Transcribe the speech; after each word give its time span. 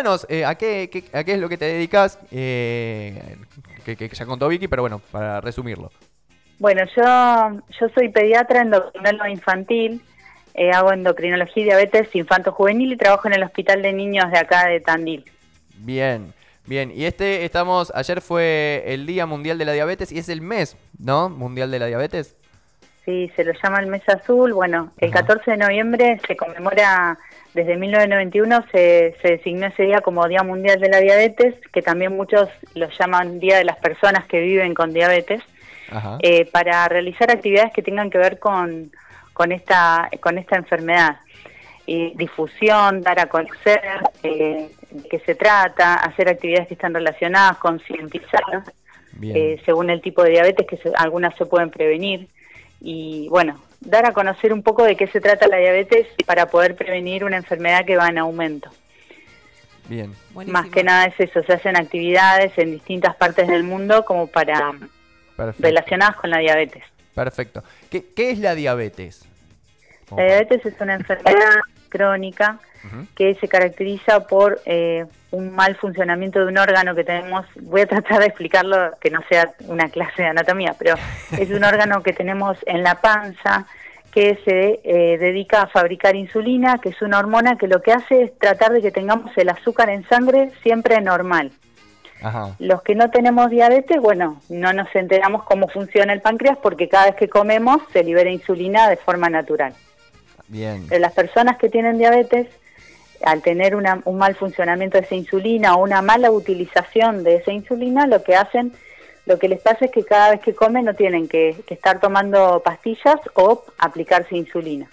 contanos 0.00 0.26
eh, 0.28 0.44
¿a, 0.44 0.54
qué, 0.54 1.04
a 1.12 1.24
qué 1.24 1.34
es 1.34 1.38
lo 1.38 1.48
que 1.48 1.58
te 1.58 1.66
dedicas, 1.66 2.18
eh, 2.30 3.36
que, 3.84 3.96
que 3.96 4.08
ya 4.08 4.26
contó 4.26 4.48
Vicky, 4.48 4.68
pero 4.68 4.82
bueno, 4.82 5.00
para 5.10 5.40
resumirlo. 5.40 5.90
Bueno, 6.58 6.82
yo, 6.96 7.62
yo 7.78 7.88
soy 7.94 8.08
pediatra 8.08 8.62
endocrinólogo 8.62 9.26
infantil, 9.26 10.02
eh, 10.54 10.70
hago 10.72 10.92
endocrinología 10.92 11.62
y 11.62 11.66
diabetes 11.66 12.14
infanto-juvenil 12.14 12.92
y 12.92 12.96
trabajo 12.96 13.28
en 13.28 13.34
el 13.34 13.42
Hospital 13.42 13.82
de 13.82 13.92
Niños 13.92 14.30
de 14.30 14.38
acá 14.38 14.68
de 14.68 14.80
Tandil. 14.80 15.24
Bien, 15.76 16.32
bien. 16.66 16.92
Y 16.94 17.04
este, 17.04 17.44
estamos, 17.44 17.92
ayer 17.94 18.20
fue 18.20 18.84
el 18.86 19.06
Día 19.06 19.26
Mundial 19.26 19.58
de 19.58 19.64
la 19.64 19.72
Diabetes 19.72 20.12
y 20.12 20.18
es 20.18 20.28
el 20.28 20.40
mes, 20.40 20.76
¿no? 20.98 21.30
Mundial 21.30 21.70
de 21.70 21.78
la 21.78 21.86
Diabetes. 21.86 22.36
Sí, 23.04 23.30
se 23.34 23.44
lo 23.44 23.52
llama 23.52 23.80
el 23.80 23.86
mes 23.86 24.06
azul. 24.08 24.52
Bueno, 24.52 24.92
el 24.98 25.10
14 25.10 25.52
de 25.52 25.56
noviembre 25.56 26.20
se 26.26 26.36
conmemora, 26.36 27.18
desde 27.54 27.76
1991 27.76 28.64
se, 28.72 29.16
se 29.22 29.28
designó 29.28 29.66
ese 29.66 29.84
día 29.84 30.00
como 30.00 30.26
Día 30.28 30.42
Mundial 30.42 30.80
de 30.80 30.88
la 30.88 31.00
Diabetes, 31.00 31.54
que 31.72 31.82
también 31.82 32.16
muchos 32.16 32.48
lo 32.74 32.88
llaman 32.98 33.40
Día 33.40 33.58
de 33.58 33.64
las 33.64 33.76
Personas 33.76 34.26
que 34.26 34.40
viven 34.40 34.74
con 34.74 34.92
diabetes, 34.92 35.42
eh, 36.20 36.44
para 36.52 36.88
realizar 36.88 37.30
actividades 37.30 37.72
que 37.72 37.82
tengan 37.82 38.10
que 38.10 38.18
ver 38.18 38.38
con 38.38 38.92
con 39.40 39.52
esta, 39.52 40.10
con 40.20 40.36
esta 40.36 40.56
enfermedad. 40.56 41.16
Y 41.86 42.14
difusión, 42.14 43.00
dar 43.00 43.18
a 43.20 43.26
conocer 43.26 43.80
eh, 44.22 44.68
de 44.90 45.08
qué 45.08 45.18
se 45.20 45.34
trata, 45.34 45.94
hacer 45.94 46.28
actividades 46.28 46.68
que 46.68 46.74
están 46.74 46.92
relacionadas, 46.92 47.56
concientizar, 47.56 48.42
eh, 49.22 49.58
según 49.64 49.88
el 49.88 50.02
tipo 50.02 50.22
de 50.22 50.32
diabetes, 50.32 50.66
que 50.66 50.78
algunas 50.94 51.34
se 51.36 51.46
pueden 51.46 51.70
prevenir. 51.70 52.28
Y 52.82 53.28
bueno, 53.30 53.58
dar 53.80 54.06
a 54.06 54.12
conocer 54.12 54.52
un 54.52 54.62
poco 54.62 54.84
de 54.84 54.96
qué 54.96 55.06
se 55.06 55.20
trata 55.20 55.48
la 55.48 55.56
diabetes 55.56 56.06
para 56.26 56.46
poder 56.46 56.76
prevenir 56.76 57.24
una 57.24 57.36
enfermedad 57.36 57.84
que 57.84 57.96
va 57.96 58.08
en 58.08 58.18
aumento. 58.18 58.70
Bien. 59.88 60.14
Más 60.46 60.68
que 60.68 60.84
nada 60.84 61.06
es 61.06 61.18
eso, 61.18 61.42
se 61.42 61.52
hacen 61.52 61.76
actividades 61.76 62.56
en 62.58 62.72
distintas 62.72 63.16
partes 63.16 63.48
del 63.48 63.64
mundo 63.64 64.04
como 64.04 64.28
para 64.28 64.72
relacionadas 65.58 66.16
con 66.16 66.30
la 66.30 66.38
diabetes. 66.38 66.84
Perfecto. 67.14 67.64
¿Qué, 67.90 68.06
qué 68.14 68.30
es 68.30 68.38
la 68.38 68.54
diabetes? 68.54 69.26
La 70.16 70.24
diabetes 70.24 70.64
es 70.64 70.80
una 70.80 70.94
enfermedad 70.94 71.60
crónica 71.90 72.58
que 73.14 73.34
se 73.34 73.46
caracteriza 73.46 74.26
por 74.26 74.60
eh, 74.64 75.04
un 75.30 75.54
mal 75.54 75.76
funcionamiento 75.76 76.40
de 76.40 76.46
un 76.46 76.56
órgano 76.56 76.94
que 76.94 77.04
tenemos, 77.04 77.44
voy 77.60 77.82
a 77.82 77.86
tratar 77.86 78.20
de 78.20 78.26
explicarlo 78.26 78.96
que 79.00 79.10
no 79.10 79.20
sea 79.28 79.52
una 79.66 79.90
clase 79.90 80.22
de 80.22 80.28
anatomía, 80.28 80.74
pero 80.78 80.94
es 81.38 81.50
un 81.50 81.62
órgano 81.72 82.02
que 82.02 82.12
tenemos 82.12 82.56
en 82.66 82.82
la 82.82 82.94
panza 83.00 83.66
que 84.12 84.38
se 84.44 84.80
eh, 84.82 85.18
dedica 85.18 85.62
a 85.62 85.66
fabricar 85.68 86.16
insulina, 86.16 86.78
que 86.78 86.88
es 86.88 87.00
una 87.02 87.18
hormona 87.18 87.56
que 87.56 87.68
lo 87.68 87.80
que 87.80 87.92
hace 87.92 88.22
es 88.22 88.38
tratar 88.38 88.72
de 88.72 88.82
que 88.82 88.90
tengamos 88.90 89.36
el 89.36 89.48
azúcar 89.50 89.88
en 89.90 90.08
sangre 90.08 90.50
siempre 90.62 91.00
normal. 91.00 91.52
Los 92.58 92.82
que 92.82 92.94
no 92.94 93.10
tenemos 93.10 93.48
diabetes, 93.48 93.98
bueno, 93.98 94.42
no 94.50 94.74
nos 94.74 94.94
enteramos 94.94 95.44
cómo 95.44 95.68
funciona 95.68 96.12
el 96.12 96.20
páncreas 96.20 96.58
porque 96.58 96.88
cada 96.88 97.06
vez 97.06 97.14
que 97.14 97.28
comemos 97.30 97.80
se 97.94 98.04
libera 98.04 98.28
insulina 98.30 98.90
de 98.90 98.96
forma 98.96 99.30
natural. 99.30 99.72
Bien. 100.50 100.84
Pero 100.88 101.00
las 101.00 101.12
personas 101.12 101.56
que 101.58 101.68
tienen 101.68 101.96
diabetes, 101.96 102.48
al 103.24 103.40
tener 103.40 103.76
una, 103.76 104.02
un 104.04 104.18
mal 104.18 104.34
funcionamiento 104.34 104.98
de 104.98 105.04
esa 105.04 105.14
insulina 105.14 105.76
o 105.76 105.82
una 105.84 106.02
mala 106.02 106.30
utilización 106.30 107.22
de 107.22 107.36
esa 107.36 107.52
insulina, 107.52 108.06
lo 108.06 108.22
que 108.24 108.34
hacen, 108.34 108.72
lo 109.26 109.38
que 109.38 109.48
les 109.48 109.60
pasa 109.60 109.84
es 109.84 109.92
que 109.92 110.04
cada 110.04 110.32
vez 110.32 110.40
que 110.40 110.54
comen 110.54 110.84
no 110.84 110.94
tienen 110.94 111.28
que, 111.28 111.56
estar 111.68 112.00
tomando 112.00 112.60
pastillas 112.64 113.20
o 113.34 113.64
aplicarse 113.78 114.36
insulina 114.36 114.88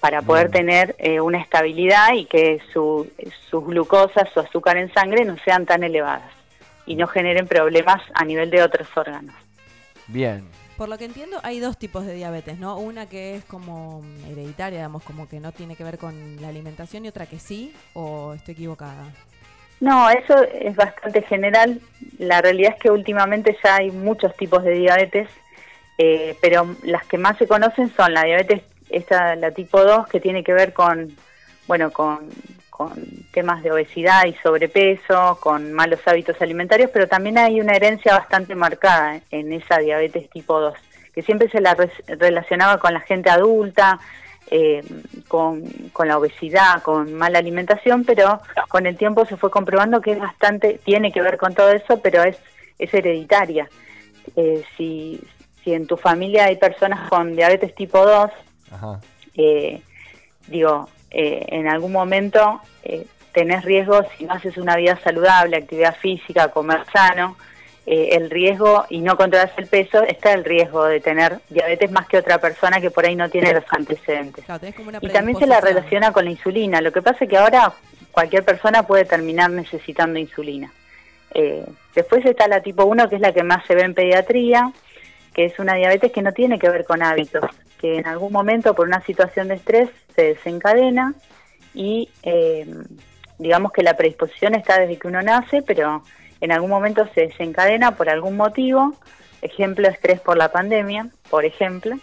para 0.00 0.22
poder 0.22 0.50
tener 0.50 0.96
eh, 0.98 1.20
una 1.20 1.38
estabilidad 1.38 2.14
y 2.14 2.24
que 2.24 2.60
su, 2.72 3.08
sus 3.50 3.64
glucosas, 3.64 4.28
su 4.32 4.40
azúcar 4.40 4.76
en 4.78 4.92
sangre 4.92 5.24
no 5.24 5.36
sean 5.44 5.64
tan 5.64 5.84
elevadas 5.84 6.32
y 6.86 6.96
no 6.96 7.06
generen 7.06 7.46
problemas 7.46 8.02
a 8.14 8.24
nivel 8.24 8.50
de 8.50 8.62
otros 8.62 8.88
órganos. 8.96 9.34
Bien, 10.08 10.44
por 10.76 10.88
lo 10.88 10.98
que 10.98 11.04
entiendo, 11.04 11.38
hay 11.42 11.60
dos 11.60 11.78
tipos 11.78 12.06
de 12.06 12.14
diabetes, 12.14 12.58
¿no? 12.58 12.78
Una 12.78 13.06
que 13.06 13.36
es 13.36 13.44
como 13.44 14.02
hereditaria, 14.28 14.78
digamos, 14.78 15.02
como 15.02 15.28
que 15.28 15.40
no 15.40 15.52
tiene 15.52 15.76
que 15.76 15.84
ver 15.84 15.98
con 15.98 16.40
la 16.40 16.48
alimentación 16.48 17.04
y 17.04 17.08
otra 17.08 17.26
que 17.26 17.38
sí, 17.38 17.74
o 17.94 18.34
estoy 18.34 18.52
equivocada. 18.54 19.04
No, 19.80 20.08
eso 20.10 20.42
es 20.44 20.76
bastante 20.76 21.22
general. 21.22 21.80
La 22.18 22.40
realidad 22.40 22.74
es 22.74 22.80
que 22.80 22.90
últimamente 22.90 23.56
ya 23.64 23.76
hay 23.76 23.90
muchos 23.90 24.36
tipos 24.36 24.62
de 24.62 24.74
diabetes, 24.74 25.28
eh, 25.98 26.36
pero 26.40 26.76
las 26.84 27.04
que 27.06 27.18
más 27.18 27.36
se 27.36 27.48
conocen 27.48 27.92
son 27.96 28.14
la 28.14 28.22
diabetes, 28.22 28.62
esta, 28.90 29.34
la 29.34 29.50
tipo 29.50 29.82
2, 29.82 30.06
que 30.06 30.20
tiene 30.20 30.44
que 30.44 30.52
ver 30.52 30.72
con, 30.72 31.16
bueno, 31.66 31.90
con 31.90 32.28
con 32.88 33.04
temas 33.32 33.62
de 33.62 33.72
obesidad 33.72 34.26
y 34.26 34.34
sobrepeso, 34.42 35.38
con 35.40 35.72
malos 35.72 36.00
hábitos 36.06 36.40
alimentarios, 36.40 36.90
pero 36.92 37.08
también 37.08 37.38
hay 37.38 37.60
una 37.60 37.74
herencia 37.74 38.16
bastante 38.16 38.54
marcada 38.54 39.20
en 39.30 39.52
esa 39.52 39.78
diabetes 39.78 40.28
tipo 40.30 40.60
2, 40.60 40.74
que 41.14 41.22
siempre 41.22 41.48
se 41.48 41.60
la 41.60 41.76
relacionaba 42.06 42.78
con 42.78 42.92
la 42.92 43.00
gente 43.00 43.30
adulta, 43.30 44.00
eh, 44.50 44.82
con, 45.28 45.64
la 46.04 46.18
obesidad, 46.18 46.82
con 46.82 47.14
mala 47.14 47.38
alimentación, 47.38 48.04
pero 48.04 48.40
con 48.68 48.86
el 48.86 48.96
tiempo 48.96 49.24
se 49.24 49.36
fue 49.36 49.50
comprobando 49.50 50.00
que 50.00 50.12
es 50.12 50.18
bastante, 50.18 50.80
tiene 50.84 51.12
que 51.12 51.22
ver 51.22 51.38
con 51.38 51.54
todo 51.54 51.70
eso, 51.70 52.00
pero 52.02 52.22
es, 52.22 52.36
es 52.78 52.92
hereditaria. 52.92 53.68
Eh, 54.36 54.62
si, 54.76 55.20
si 55.62 55.72
en 55.72 55.86
tu 55.86 55.96
familia 55.96 56.46
hay 56.46 56.56
personas 56.56 57.08
con 57.08 57.34
diabetes 57.34 57.74
tipo 57.74 58.04
2, 58.04 58.30
eh, 59.36 59.80
digo, 60.48 60.88
eh, 61.12 61.44
en 61.48 61.68
algún 61.68 61.92
momento 61.92 62.60
eh, 62.82 63.06
tenés 63.32 63.64
riesgo, 63.64 64.04
si 64.16 64.24
no 64.24 64.34
haces 64.34 64.56
una 64.56 64.76
vida 64.76 64.98
saludable, 65.02 65.56
actividad 65.56 65.96
física, 65.96 66.48
comer 66.48 66.84
sano, 66.92 67.36
eh, 67.84 68.10
el 68.12 68.30
riesgo, 68.30 68.84
y 68.90 69.00
no 69.00 69.16
controlas 69.16 69.50
el 69.56 69.66
peso, 69.66 70.02
está 70.04 70.32
el 70.32 70.44
riesgo 70.44 70.84
de 70.84 71.00
tener 71.00 71.40
diabetes 71.48 71.90
más 71.90 72.06
que 72.06 72.18
otra 72.18 72.38
persona 72.38 72.80
que 72.80 72.90
por 72.90 73.04
ahí 73.04 73.16
no 73.16 73.28
tiene 73.28 73.52
los 73.52 73.64
antecedentes. 73.70 74.44
y 75.00 75.08
también 75.08 75.38
se 75.38 75.46
la 75.46 75.60
relaciona 75.60 76.12
con 76.12 76.24
la 76.24 76.30
insulina. 76.30 76.80
Lo 76.80 76.92
que 76.92 77.02
pasa 77.02 77.24
es 77.24 77.30
que 77.30 77.36
ahora 77.36 77.72
cualquier 78.12 78.44
persona 78.44 78.84
puede 78.84 79.04
terminar 79.04 79.50
necesitando 79.50 80.18
insulina. 80.18 80.72
Eh, 81.34 81.64
después 81.94 82.24
está 82.24 82.46
la 82.46 82.60
tipo 82.60 82.84
1, 82.84 83.08
que 83.08 83.16
es 83.16 83.20
la 83.20 83.32
que 83.32 83.42
más 83.42 83.66
se 83.66 83.74
ve 83.74 83.82
en 83.82 83.94
pediatría, 83.94 84.70
que 85.34 85.46
es 85.46 85.58
una 85.58 85.74
diabetes 85.74 86.12
que 86.12 86.22
no 86.22 86.32
tiene 86.32 86.58
que 86.58 86.68
ver 86.68 86.84
con 86.84 87.02
hábitos, 87.02 87.50
que 87.80 87.96
en 87.96 88.06
algún 88.06 88.32
momento 88.32 88.74
por 88.74 88.86
una 88.86 89.00
situación 89.02 89.48
de 89.48 89.54
estrés 89.54 89.88
se 90.14 90.22
desencadena 90.22 91.14
y 91.74 92.08
eh, 92.22 92.66
digamos 93.38 93.72
que 93.72 93.82
la 93.82 93.96
predisposición 93.96 94.54
está 94.54 94.80
desde 94.80 94.98
que 94.98 95.08
uno 95.08 95.22
nace, 95.22 95.62
pero 95.62 96.02
en 96.40 96.52
algún 96.52 96.70
momento 96.70 97.08
se 97.14 97.28
desencadena 97.28 97.96
por 97.96 98.08
algún 98.08 98.36
motivo, 98.36 98.94
ejemplo, 99.40 99.88
estrés 99.88 100.20
por 100.20 100.36
la 100.36 100.50
pandemia, 100.50 101.08
por 101.30 101.44
ejemplo, 101.44 101.96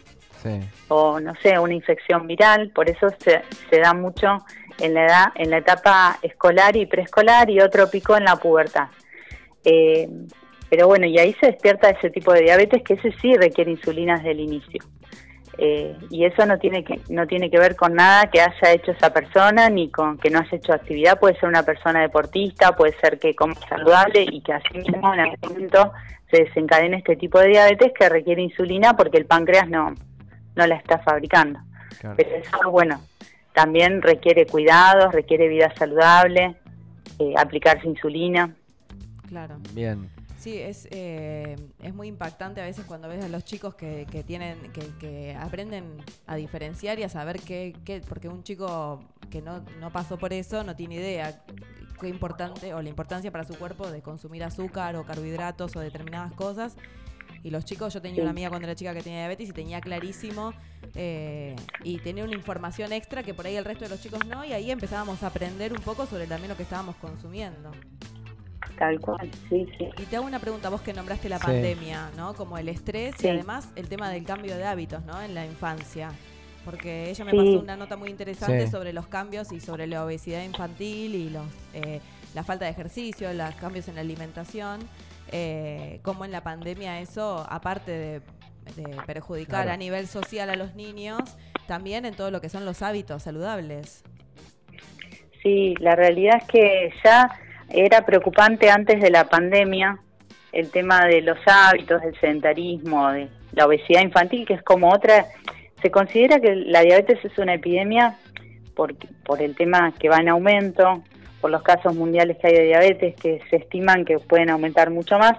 o 0.88 1.20
no 1.20 1.34
sé, 1.42 1.60
una 1.60 1.74
infección 1.74 2.26
viral, 2.26 2.72
por 2.74 2.90
eso 2.90 3.10
se, 3.20 3.42
se 3.70 3.80
da 3.80 3.94
mucho 3.94 4.38
en 4.80 4.94
la 4.94 5.06
edad, 5.06 5.26
en 5.36 5.50
la 5.50 5.58
etapa 5.58 6.18
escolar 6.22 6.76
y 6.76 6.86
preescolar 6.86 7.50
y 7.50 7.60
otro 7.60 7.90
pico 7.90 8.16
en 8.16 8.24
la 8.24 8.38
pubertad. 8.38 8.88
Eh, 9.66 10.08
pero 10.70 10.88
bueno, 10.88 11.06
y 11.08 11.18
ahí 11.18 11.36
se 11.40 11.48
despierta 11.48 11.90
ese 11.90 12.10
tipo 12.10 12.32
de 12.32 12.42
diabetes 12.42 12.84
que 12.84 12.94
ese 12.94 13.12
sí 13.20 13.34
requiere 13.36 13.72
insulina 13.72 14.18
desde 14.18 14.32
el 14.32 14.40
inicio. 14.40 14.84
Eh, 15.62 15.94
y 16.10 16.24
eso 16.24 16.46
no 16.46 16.58
tiene 16.58 16.86
que 16.86 17.02
no 17.10 17.28
tiene 17.28 17.52
que 17.52 17.60
ver 17.60 17.76
con 17.76 17.94
nada 17.94 18.30
que 18.32 18.40
haya 18.40 18.72
hecho 18.72 18.92
esa 18.92 19.12
persona 19.12 19.70
ni 19.70 19.90
con 19.90 20.18
que 20.18 20.30
no 20.30 20.40
haya 20.40 20.56
hecho 20.56 20.72
actividad. 20.72 21.20
Puede 21.20 21.38
ser 21.38 21.50
una 21.50 21.64
persona 21.64 22.00
deportista 22.00 22.78
puede 22.78 22.98
ser 23.02 23.20
que 23.20 23.36
coma 23.36 23.56
saludable 23.68 24.26
y 24.32 24.40
que 24.40 24.54
así 24.54 24.78
mismo 24.78 25.14
en 25.14 25.20
algún 25.20 25.38
momento 25.42 25.92
se 26.32 26.46
desencadene 26.46 26.98
este 26.98 27.18
tipo 27.18 27.40
de 27.40 27.50
diabetes 27.50 27.92
que 27.98 28.08
requiere 28.08 28.42
insulina 28.42 28.96
porque 28.96 29.18
el 29.18 29.26
páncreas 29.26 29.68
no 29.68 29.94
no 30.56 30.66
la 30.66 30.76
está 30.76 31.00
fabricando. 31.00 31.60
Pero 32.16 32.36
eso 32.36 32.72
bueno 32.72 33.02
también 33.52 34.02
requiere 34.02 34.46
cuidados 34.46 35.14
requiere 35.14 35.50
vida 35.50 35.74
saludable 35.76 36.56
eh, 37.20 37.34
aplicarse 37.38 37.86
insulina. 37.86 38.56
Claro. 39.28 39.58
Bien 39.74 40.10
Sí, 40.40 40.58
es, 40.58 40.88
eh, 40.92 41.58
es 41.84 41.94
muy 41.94 42.08
impactante 42.08 42.62
a 42.62 42.64
veces 42.64 42.86
cuando 42.86 43.10
ves 43.10 43.24
a 43.24 43.28
los 43.28 43.44
chicos 43.44 43.76
que, 43.76 44.08
que 44.10 44.24
tienen, 44.24 44.72
que, 44.72 44.88
que, 44.98 45.36
aprenden 45.36 45.98
a 46.28 46.38
diferenciar 46.38 46.98
y 46.98 47.04
a 47.04 47.10
saber 47.10 47.42
qué, 47.42 47.76
qué 47.84 48.02
porque 48.08 48.30
un 48.30 48.44
chico 48.44 49.04
que 49.30 49.42
no, 49.42 49.60
no 49.82 49.92
pasó 49.92 50.18
por 50.18 50.32
eso 50.32 50.64
no 50.64 50.78
tiene 50.78 50.96
idea 50.96 51.44
qué 52.00 52.08
importante 52.08 52.74
o 52.74 52.82
la 52.82 52.88
importancia 52.88 53.32
para 53.32 53.44
su 53.44 53.56
cuerpo 53.56 53.92
de 53.92 54.02
consumir 54.02 54.46
azúcar 54.46 54.96
o 54.96 55.06
carbohidratos 55.06 55.76
o 55.76 55.82
determinadas 55.82 56.32
cosas. 56.34 56.78
Y 57.44 57.52
los 57.52 57.66
chicos, 57.66 57.94
yo 57.94 58.02
tenía 58.02 58.22
una 58.22 58.32
amiga 58.32 58.50
cuando 58.50 58.66
era 58.68 58.76
chica 58.76 58.94
que 58.94 59.02
tenía 59.02 59.20
diabetes 59.20 59.50
y 59.50 59.54
tenía 59.54 59.82
clarísimo 59.82 60.54
eh, 60.96 61.56
y 61.84 62.00
tenía 62.00 62.24
una 62.24 62.34
información 62.34 62.92
extra 62.92 63.24
que 63.24 63.34
por 63.34 63.46
ahí 63.46 63.56
el 63.56 63.66
resto 63.66 63.86
de 63.86 63.90
los 63.90 64.02
chicos 64.02 64.26
no, 64.26 64.44
y 64.44 64.54
ahí 64.54 64.72
empezábamos 64.72 65.22
a 65.24 65.28
aprender 65.28 65.74
un 65.74 65.82
poco 65.82 66.06
sobre 66.06 66.28
también 66.28 66.50
lo 66.50 66.58
que 66.58 66.64
estábamos 66.64 66.96
consumiendo. 66.96 67.72
Tal 68.80 69.00
cual, 69.02 69.30
sí, 69.50 69.68
sí. 69.78 69.90
Y 69.98 70.04
te 70.06 70.16
hago 70.16 70.26
una 70.26 70.40
pregunta, 70.40 70.70
vos 70.70 70.82
que 70.82 70.94
nombraste 70.94 71.28
la 71.30 71.38
pandemia, 71.38 72.10
¿no? 72.18 72.34
Como 72.34 72.58
el 72.58 72.70
estrés 72.70 73.22
y 73.24 73.28
además 73.28 73.70
el 73.76 73.88
tema 73.90 74.10
del 74.10 74.24
cambio 74.24 74.56
de 74.58 74.64
hábitos, 74.66 75.04
¿no? 75.06 75.22
En 75.22 75.36
la 75.36 75.46
infancia. 75.46 76.10
porque 76.66 77.10
ella 77.10 77.24
me 77.26 77.32
Sí. 77.32 77.38
pasó 77.38 77.60
una 77.62 77.78
nota 77.78 77.96
muy 77.96 78.10
interesante 78.10 78.66
Sí. 78.66 78.72
sobre 78.72 78.92
los 78.94 79.08
cambios 79.08 79.52
y 79.54 79.60
sobre 79.62 79.88
la 79.88 80.04
obesidad 80.06 80.44
infantil 80.44 81.16
y 81.16 81.30
los 81.30 81.46
eh, 81.74 82.00
la 82.36 82.44
falta 82.44 82.66
de 82.66 82.72
ejercicio, 82.72 83.32
los 83.34 83.56
cambios 83.56 83.88
en 83.88 83.96
la 83.96 84.02
alimentación, 84.02 84.80
eh, 85.32 86.00
cómo 86.04 86.26
en 86.26 86.32
la 86.32 86.44
pandemia 86.44 87.00
eso, 87.00 87.46
aparte 87.50 87.92
de, 87.92 88.22
de 88.76 88.98
perjudicar 89.08 89.64
Claro. 89.64 89.72
a 89.72 89.78
nivel 89.78 90.06
social 90.08 90.50
a 90.50 90.56
los 90.58 90.76
niños, 90.76 91.22
también 91.66 92.06
en 92.06 92.14
todo 92.14 92.30
lo 92.30 92.40
que 92.42 92.50
son 92.50 92.66
los 92.66 92.82
hábitos 92.84 93.24
saludables. 93.24 94.04
Sí, 95.42 95.74
la 95.80 95.96
realidad 95.96 96.38
es 96.42 96.48
que 96.50 96.90
ya 97.04 97.30
era 97.70 98.06
preocupante 98.06 98.70
antes 98.70 99.02
de 99.02 99.10
la 99.10 99.26
pandemia 99.26 100.00
el 100.52 100.72
tema 100.72 101.06
de 101.06 101.22
los 101.22 101.38
hábitos, 101.46 102.02
del 102.02 102.20
sedentarismo, 102.20 103.12
de 103.12 103.30
la 103.54 103.66
obesidad 103.66 104.02
infantil, 104.02 104.46
que 104.46 104.56
es 104.56 104.64
como 104.64 104.90
otra. 104.90 105.26
Se 105.82 105.92
considera 105.92 106.40
que 106.40 106.56
la 106.56 106.82
diabetes 106.82 107.24
es 107.24 107.38
una 107.38 107.54
epidemia 107.54 108.18
por, 108.76 108.96
por 109.24 109.42
el 109.42 109.56
tema 109.56 109.94
que 110.00 110.10
va 110.10 110.18
en 110.18 110.30
aumento, 110.30 111.04
por 111.40 111.52
los 111.52 111.62
casos 111.62 111.96
mundiales 111.96 112.38
que 112.38 112.48
hay 112.48 112.54
de 112.54 112.64
diabetes, 112.64 113.16
que 113.16 113.42
se 113.50 113.58
estiman 113.58 114.06
que 114.06 114.20
pueden 114.20 114.50
aumentar 114.50 114.90
mucho 114.90 115.18
más. 115.18 115.38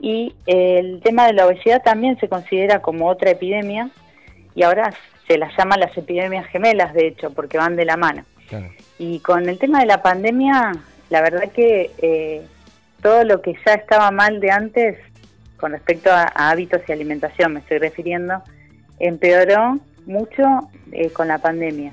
Y 0.00 0.34
el 0.46 1.00
tema 1.02 1.26
de 1.26 1.32
la 1.32 1.46
obesidad 1.46 1.82
también 1.82 2.18
se 2.18 2.28
considera 2.28 2.80
como 2.80 3.08
otra 3.08 3.30
epidemia 3.30 3.90
y 4.54 4.62
ahora 4.62 4.92
se 5.26 5.38
las 5.38 5.56
llama 5.56 5.76
las 5.76 5.96
epidemias 5.96 6.46
gemelas, 6.46 6.94
de 6.94 7.08
hecho, 7.08 7.30
porque 7.30 7.58
van 7.58 7.76
de 7.76 7.84
la 7.84 7.96
mano. 7.96 8.24
Claro. 8.48 8.70
Y 8.98 9.20
con 9.20 9.48
el 9.48 9.58
tema 9.58 9.80
de 9.80 9.86
la 9.86 10.02
pandemia, 10.02 10.72
la 11.10 11.22
verdad 11.22 11.50
que 11.52 11.90
eh, 11.98 12.42
todo 13.02 13.24
lo 13.24 13.40
que 13.40 13.54
ya 13.64 13.74
estaba 13.74 14.10
mal 14.10 14.40
de 14.40 14.50
antes, 14.50 14.98
con 15.56 15.72
respecto 15.72 16.10
a, 16.10 16.24
hábitos 16.34 16.82
y 16.86 16.92
alimentación, 16.92 17.54
me 17.54 17.60
estoy 17.60 17.78
refiriendo, 17.78 18.42
empeoró 18.98 19.78
mucho 20.06 20.68
eh, 20.92 21.10
con 21.10 21.28
la 21.28 21.38
pandemia. 21.38 21.92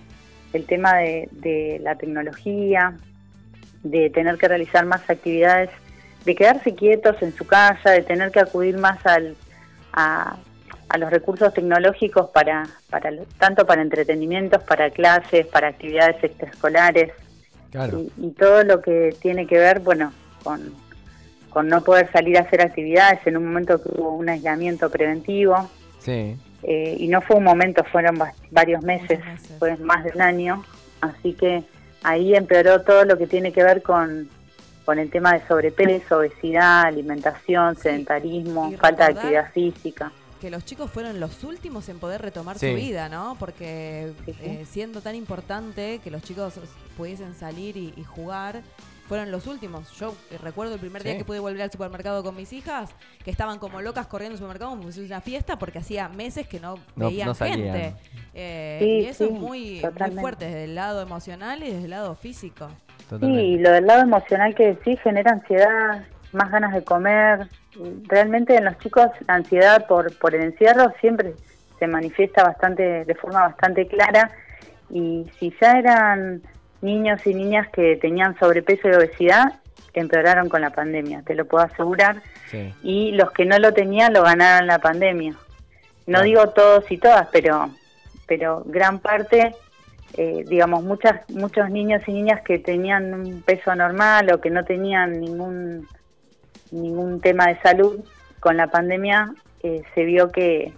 El 0.53 0.65
tema 0.65 0.95
de, 0.97 1.29
de 1.31 1.79
la 1.81 1.95
tecnología, 1.95 2.94
de 3.83 4.09
tener 4.09 4.38
que 4.38 4.47
realizar 4.47 4.85
más 4.85 5.07
actividades, 5.09 5.69
de 6.23 6.35
quedarse 6.35 6.73
quietos 6.75 7.21
en 7.21 7.33
su 7.35 7.45
casa, 7.45 7.91
de 7.91 8.01
tener 8.01 8.31
que 8.31 8.39
acudir 8.39 8.77
más 8.77 9.06
al, 9.06 9.35
a, 9.94 10.38
a 10.89 10.97
los 10.97 11.09
recursos 11.12 11.53
tecnológicos 11.53 12.29
para, 12.31 12.63
para 12.89 13.12
tanto 13.38 13.65
para 13.65 13.81
entretenimientos, 13.81 14.63
para 14.63 14.89
clases, 14.89 15.45
para 15.47 15.67
actividades 15.67 16.23
extraescolares 16.23 17.12
Claro. 17.75 18.00
y, 18.00 18.12
y 18.27 18.31
todo 18.31 18.63
lo 18.63 18.81
que 18.81 19.16
tiene 19.22 19.45
que 19.48 19.57
ver, 19.57 19.80
bueno, 19.81 20.13
con, 20.44 20.74
con 21.50 21.68
no 21.68 21.81
poder 21.83 22.12
salir 22.12 22.38
a 22.38 22.42
hacer 22.42 22.62
actividades 22.62 23.19
en 23.27 23.38
un 23.38 23.45
momento 23.45 23.81
que 23.81 23.89
hubo 23.89 24.16
un 24.16 24.30
aislamiento 24.30 24.89
preventivo 24.89 25.69
Sí. 26.00 26.38
eh, 26.63 26.95
y 27.00 27.07
no 27.07 27.22
fue 27.22 27.36
un 27.36 27.44
momento, 27.44 27.83
fueron 27.83 28.16
va- 28.19 28.33
varios 28.51 28.81
meses, 28.83 29.19
meses. 29.25 29.51
fue 29.60 29.75
más 29.77 30.04
de 30.04 30.12
un 30.16 30.22
año, 30.22 30.63
así 31.01 31.33
que 31.33 31.63
ahí 32.04 32.36
empeoró 32.36 32.81
todo 32.81 33.04
lo 33.06 33.18
que 33.18 33.27
tiene 33.27 33.51
que 33.51 33.63
ver 33.63 33.81
con, 33.81 34.30
con 34.86 35.00
el 35.00 35.10
tema 35.10 35.33
de 35.33 35.45
sobrepeso, 35.48 36.18
obesidad, 36.19 36.83
alimentación, 36.86 37.75
sedentarismo, 37.75 38.72
falta 38.80 39.07
de 39.07 39.13
actividad 39.13 39.51
física. 39.51 40.12
Que 40.42 40.50
los 40.50 40.66
chicos 40.66 40.92
fueron 40.92 41.20
los 41.20 41.44
últimos 41.44 41.88
en 41.90 42.00
poder 42.00 42.22
retomar 42.22 42.60
Sí. 42.60 42.70
su 42.70 42.76
vida, 42.76 43.10
¿no? 43.10 43.36
Porque 43.40 44.14
eh, 44.28 44.66
siendo 44.70 45.02
tan 45.02 45.16
importante 45.16 46.00
que 46.04 46.12
los 46.12 46.22
chicos 46.24 46.54
pudiesen 46.98 47.34
salir 47.36 47.78
y, 47.78 47.94
y 47.96 48.04
jugar, 48.04 48.62
fueron 49.08 49.30
los 49.32 49.46
últimos. 49.48 49.92
Yo 50.00 50.16
eh, 50.32 50.38
recuerdo 50.42 50.74
el 50.74 50.80
primer 50.80 51.04
día 51.04 51.16
que 51.18 51.24
pude 51.26 51.40
volver 51.40 51.62
al 51.62 51.72
supermercado 51.72 52.24
con 52.24 52.36
mis 52.36 52.52
hijas, 52.54 52.90
que 53.24 53.30
estaban 53.32 53.60
como 53.60 53.82
locas 53.82 54.08
corriendo 54.08 54.34
al 54.34 54.40
supermercado 54.40 54.72
como 54.72 54.82
si 54.84 55.00
fuese 55.00 55.06
una 55.14 55.22
fiesta, 55.22 55.58
porque 55.60 55.80
hacía 55.80 56.10
meses 56.10 56.48
que 56.48 56.60
no, 56.60 56.76
No- 56.96 57.08
veían 57.10 57.28
no 57.28 57.36
gente. 57.36 57.94
Eh, 58.34 58.78
Sí, 58.82 58.86
y 58.88 59.06
eso 59.06 59.28
sí, 59.28 59.34
es 59.34 59.40
muy, 59.40 59.82
muy 60.12 60.20
fuerte 60.20 60.46
desde 60.46 60.64
el 60.66 60.76
lado 60.76 61.02
emocional 61.02 61.64
y 61.64 61.68
desde 61.72 61.86
el 61.86 61.92
lado 61.92 62.16
físico. 62.16 62.68
Totalmente. 63.10 63.42
Sí, 63.42 63.48
y 63.54 63.58
lo 63.60 63.72
del 63.72 63.86
lado 63.86 64.02
emocional 64.02 64.56
que 64.56 64.78
sí 64.84 64.98
genera 64.98 65.32
ansiedad, 65.34 66.04
más 66.36 66.52
ganas 66.52 66.74
de 66.74 66.84
comer. 66.84 67.48
Realmente 68.08 68.56
en 68.56 68.66
los 68.66 68.78
chicos 68.78 69.08
la 69.28 69.36
ansiedad 69.36 69.88
por, 69.88 70.16
por 70.20 70.36
el 70.36 70.44
encierro 70.44 70.94
siempre 71.02 71.34
se 71.80 71.88
manifiesta 71.88 72.44
bastante 72.44 73.04
de 73.06 73.16
forma 73.16 73.42
bastante 73.42 73.88
clara 73.88 74.32
y 74.90 75.30
si 75.40 75.54
ya 75.60 75.74
eran 75.74 76.42
niños 76.82 77.26
y 77.26 77.34
niñas 77.34 77.68
que 77.70 77.96
tenían 77.98 78.38
sobrepeso 78.38 78.88
y 78.88 78.94
obesidad, 78.94 79.46
empeoraron 79.96 80.50
con 80.50 80.62
la 80.62 80.70
pandemia, 80.72 81.24
te 81.24 81.36
lo 81.36 81.46
puedo 81.46 81.64
asegurar, 81.64 82.22
Sí. 82.52 82.74
y 82.84 83.12
los 83.14 83.32
que 83.32 83.46
no 83.46 83.58
lo 83.58 83.74
tenían 83.74 84.14
lo 84.14 84.22
ganaron 84.24 84.68
la 84.68 84.80
pandemia. 84.80 85.34
No 86.06 86.22
digo 86.22 86.50
todos 86.50 86.90
y 86.92 86.98
todas, 86.98 87.28
pero 87.32 87.70
pero 88.28 88.64
gran 88.66 89.00
parte, 89.00 89.56
eh, 90.18 90.44
digamos, 90.48 90.84
muchas 90.84 91.28
muchos 91.30 91.70
niños 91.70 92.02
y 92.08 92.12
niñas 92.14 92.42
que 92.42 92.60
tenían 92.60 93.14
un 93.14 93.42
peso 93.42 93.74
normal 93.76 94.32
o 94.32 94.42
que 94.42 94.50
no 94.50 94.64
tenían 94.64 95.20
ningún 95.20 95.88
ningún 96.71 97.21
tema 97.21 97.47
de 97.47 97.59
salud 97.62 98.00
con 98.39 98.57
la 98.57 98.67
pandemia, 98.67 99.33
eh, 99.63 99.81
se 99.94 100.03
vio 100.03 100.31
que, 100.31 100.73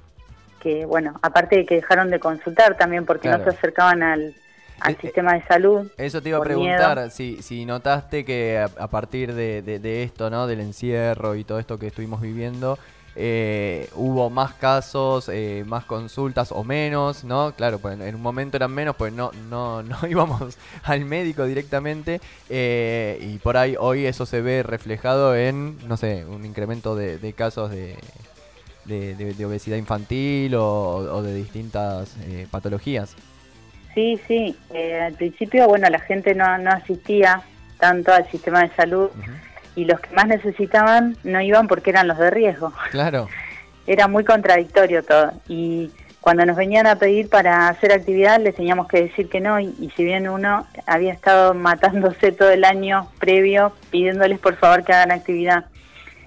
que, 0.61 0.85
bueno, 0.85 1.19
aparte 1.21 1.57
de 1.57 1.65
que 1.65 1.75
dejaron 1.75 2.09
de 2.09 2.19
consultar 2.19 2.77
también 2.77 3.05
porque 3.05 3.27
Claro. 3.27 3.43
no 3.45 3.51
se 3.51 3.57
acercaban 3.57 4.03
al, 4.03 4.33
al 4.79 4.91
Eh, 4.93 4.97
eh, 4.97 5.01
sistema 5.01 5.33
de 5.33 5.43
salud. 5.47 5.89
Eso 5.97 6.21
te 6.21 6.29
iba 6.29 6.37
a 6.37 6.41
preguntar, 6.41 6.97
miedo. 6.97 7.09
si, 7.09 7.41
si 7.41 7.65
notaste 7.65 8.23
que 8.23 8.57
a, 8.59 8.65
a 8.83 8.87
partir 8.87 9.33
de, 9.33 9.61
de- 9.61 9.79
de 9.79 10.03
esto, 10.03 10.29
¿no? 10.29 10.47
Del 10.47 10.59
encierro 10.61 11.35
y 11.35 11.43
todo 11.43 11.59
esto 11.59 11.77
que 11.79 11.87
estuvimos 11.87 12.21
viviendo, 12.21 12.77
eh, 13.19 13.89
hubo 13.95 14.29
más 14.29 14.53
casos, 14.53 15.27
eh, 15.29 15.63
más 15.65 15.85
consultas 15.85 16.51
o 16.51 16.63
menos, 16.63 17.23
¿no? 17.23 17.51
Claro, 17.57 17.79
pues 17.79 17.99
en 17.99 18.13
un 18.15 18.21
momento 18.21 18.57
eran 18.57 18.71
menos, 18.71 18.95
pues 18.95 19.11
no, 19.11 19.31
no, 19.49 19.81
no 19.83 19.97
íbamos 20.07 20.57
al 20.83 21.03
médico 21.05 21.45
directamente 21.45 22.21
eh, 22.49 23.17
y 23.21 23.39
por 23.39 23.57
ahí 23.57 23.75
hoy 23.79 24.05
eso 24.05 24.25
se 24.25 24.41
ve 24.41 24.61
reflejado 24.63 25.35
en, 25.35 25.77
no 25.87 25.97
sé, 25.97 26.25
un 26.25 26.45
incremento 26.45 26.95
de, 26.95 27.17
de 27.17 27.33
casos 27.33 27.71
de, 27.71 27.97
de, 28.85 29.15
de- 29.15 29.33
de 29.33 29.45
obesidad 29.45 29.77
infantil 29.77 30.53
o, 30.55 30.97
o 30.97 31.21
de 31.23 31.33
distintas 31.33 32.15
eh, 32.27 32.47
patologías. 32.51 33.15
Sí, 33.95 34.19
sí. 34.27 34.55
Eh, 34.73 35.01
al 35.01 35.13
principio, 35.15 35.67
bueno, 35.67 35.89
la 35.89 35.99
gente 35.99 36.35
no, 36.35 36.57
no 36.59 36.69
asistía 36.69 37.41
tanto 37.79 38.13
al 38.13 38.29
sistema 38.29 38.61
de 38.61 38.69
salud 38.75 39.09
Ujú. 39.17 39.31
Y 39.77 39.85
los 39.85 39.99
que 39.99 40.13
más 40.15 40.27
necesitaban 40.27 41.15
no 41.23 41.39
iban 41.39 41.67
porque 41.67 41.91
eran 41.91 42.07
los 42.07 42.17
de 42.17 42.31
riesgo. 42.31 42.73
Claro, 42.91 43.27
Era 43.85 44.07
muy 44.07 44.25
contradictorio 44.25 45.03
todo. 45.03 45.31
Y 45.47 45.91
cuando 46.19 46.45
nos 46.45 46.57
venían 46.57 46.87
a 46.87 46.95
pedir 46.97 47.29
para 47.29 47.69
hacer 47.69 47.93
actividad, 47.93 48.41
les 48.41 48.55
teníamos 48.55 48.87
que 48.87 49.03
decir 49.03 49.29
que 49.29 49.39
no. 49.39 49.59
Y, 49.59 49.73
y 49.79 49.91
si 49.95 50.03
bien 50.03 50.27
uno 50.27 50.65
había 50.87 51.13
estado 51.13 51.53
matándose 51.53 52.31
todo 52.31 52.49
el 52.49 52.65
año 52.65 53.07
previo, 53.19 53.71
pidiéndoles 53.91 54.39
por 54.39 54.55
favor 54.57 54.83
que 54.83 54.93
hagan 54.93 55.11
actividad, 55.11 55.65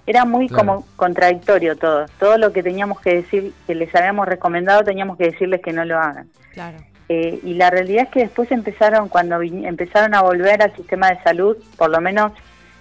era 0.06 0.24
muy 0.24 0.48
Claro. 0.48 0.64
como 0.66 0.86
contradictorio 0.96 1.76
todo. 1.76 2.06
Todo 2.18 2.38
lo 2.38 2.52
que 2.52 2.62
teníamos 2.62 3.00
que 3.00 3.16
decir, 3.16 3.52
que 3.66 3.74
les 3.74 3.92
habíamos 3.94 4.26
recomendado, 4.26 4.84
teníamos 4.84 5.18
que 5.18 5.24
decirles 5.24 5.60
que 5.60 5.72
no 5.72 5.84
lo 5.84 5.98
hagan. 5.98 6.28
Claro. 6.54 6.78
Eh, 7.08 7.40
y 7.42 7.54
la 7.54 7.68
realidad 7.70 8.04
es 8.04 8.10
que 8.10 8.20
después 8.20 8.50
empezaron, 8.52 9.08
cuando 9.08 9.42
empezaron 9.42 10.14
a 10.14 10.22
volver 10.22 10.62
al 10.62 10.74
sistema 10.76 11.10
de 11.10 11.20
salud, 11.24 11.56
por 11.76 11.90
lo 11.90 12.00
menos 12.00 12.30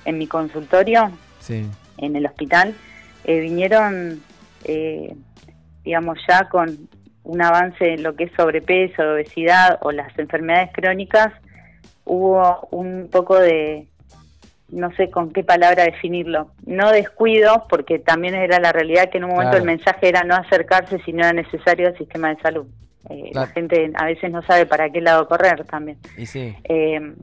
en 0.05 0.17
mi 0.17 0.27
consultorio, 0.27 1.11
sí. 1.39 1.65
en 1.97 2.15
el 2.15 2.25
hospital, 2.25 2.73
eh, 3.25 3.39
vinieron, 3.39 4.21
eh, 4.65 5.15
digamos, 5.83 6.17
ya 6.27 6.47
con 6.49 6.77
un 7.23 7.41
avance 7.41 7.93
en 7.93 8.03
lo 8.03 8.15
que 8.15 8.25
es 8.25 8.31
sobrepeso, 8.35 9.03
obesidad 9.03 9.77
o 9.81 9.91
las 9.91 10.17
enfermedades 10.17 10.71
crónicas, 10.73 11.31
hubo 12.05 12.67
un 12.71 13.07
poco 13.11 13.37
de, 13.39 13.85
no 14.69 14.91
sé 14.95 15.09
con 15.11 15.31
qué 15.31 15.43
palabra 15.43 15.83
definirlo, 15.83 16.51
no 16.65 16.91
descuido, 16.91 17.65
porque 17.69 17.99
también 17.99 18.33
era 18.35 18.59
la 18.59 18.71
realidad 18.71 19.09
que 19.11 19.17
en 19.19 19.25
un 19.25 19.31
momento 19.31 19.51
Claro. 19.51 19.63
el 19.63 19.77
mensaje 19.77 20.09
era 20.09 20.23
no 20.23 20.35
acercarse 20.35 20.99
si 21.05 21.13
no 21.13 21.19
era 21.19 21.33
necesario 21.33 21.87
al 21.87 21.97
sistema 21.97 22.29
de 22.33 22.41
salud. 22.41 22.65
Eh, 23.09 23.31
La 23.33 23.47
gente 23.47 23.91
a 23.95 24.05
veces 24.05 24.31
no 24.31 24.41
sabe 24.43 24.65
para 24.65 24.89
qué 24.89 25.01
lado 25.01 25.27
correr 25.27 25.63
también. 25.65 25.97
Y 26.17 26.25
sí, 26.25 26.55
Eh, 26.63 27.13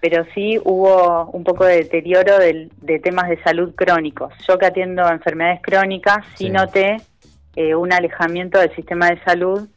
pero 0.00 0.24
sí 0.34 0.58
hubo 0.64 1.26
un 1.26 1.44
poco 1.44 1.64
de 1.64 1.76
deterioro 1.78 2.38
del- 2.38 2.70
de 2.80 2.98
temas 2.98 3.28
de 3.28 3.42
salud 3.42 3.74
crónicos. 3.74 4.32
Yo 4.48 4.58
que 4.58 4.66
atiendo 4.66 5.08
enfermedades 5.08 5.60
crónicas, 5.62 6.24
sí, 6.36 6.46
Sí. 6.46 6.50
noté 6.50 6.96
eh, 7.56 7.74
un 7.74 7.92
alejamiento 7.92 8.58
del 8.60 8.74
sistema 8.76 9.08
de 9.10 9.20
salud. 9.24 9.68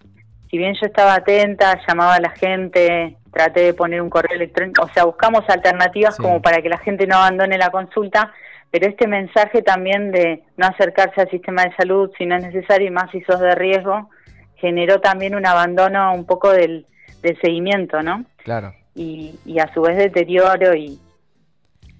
Si 0.49 0.57
bien 0.59 0.75
yo 0.79 0.85
estaba 0.85 1.15
atenta, 1.15 1.79
llamaba 1.87 2.15
a 2.15 2.19
la 2.21 2.29
gente, 2.29 3.17
traté 3.31 3.61
de 3.61 3.73
poner 3.73 3.99
un 4.01 4.11
correo 4.11 4.35
electrónico, 4.35 4.83
o 4.83 4.89
sea, 4.93 5.05
buscamos 5.05 5.43
alternativas 5.49 6.15
Sí. 6.15 6.21
como 6.21 6.39
para 6.41 6.61
que 6.61 6.69
la 6.69 6.77
gente 6.77 7.07
no 7.07 7.15
abandone 7.17 7.57
la 7.57 7.71
consulta, 7.71 8.31
pero 8.69 8.87
este 8.87 9.07
mensaje 9.07 9.63
también 9.63 10.11
de 10.11 10.43
no 10.55 10.67
acercarse 10.67 11.21
al 11.21 11.29
sistema 11.31 11.63
de 11.63 11.75
salud 11.75 12.11
si 12.17 12.25
no 12.27 12.35
es 12.35 12.43
necesario 12.43 12.87
y 12.87 12.91
más 12.91 13.09
si 13.11 13.21
sos 13.21 13.39
de 13.39 13.55
riesgo, 13.55 14.09
generó 14.57 15.01
también 15.01 15.33
un 15.35 15.45
abandono 15.47 16.13
un 16.13 16.25
poco 16.27 16.51
del, 16.51 16.85
del 17.23 17.39
seguimiento, 17.41 18.01
¿no? 18.03 18.23
claro. 18.43 18.73
Y, 18.95 19.35
y 19.45 19.59
a 19.59 19.73
su 19.73 19.81
vez 19.81 19.97
deterioro 19.97 20.75
y, 20.75 20.99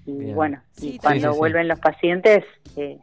y 0.06 0.32
bueno, 0.32 0.60
Sí, 0.72 0.94
y 0.94 0.98
cuando 0.98 1.28
sí, 1.28 1.32
sí. 1.34 1.38
vuelven 1.38 1.68
los 1.68 1.80
pacientes 1.80 2.44
eh, 2.76 2.98